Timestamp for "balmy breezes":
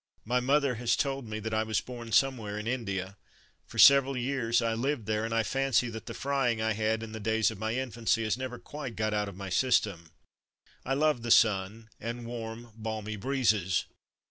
12.75-13.85